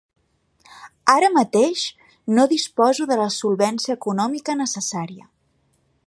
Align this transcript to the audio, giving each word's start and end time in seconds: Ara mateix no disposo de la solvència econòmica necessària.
Ara 1.15 1.27
mateix 1.33 1.83
no 2.37 2.45
disposo 2.53 3.07
de 3.11 3.17
la 3.21 3.27
solvència 3.37 3.97
econòmica 4.01 4.55
necessària. 4.63 5.29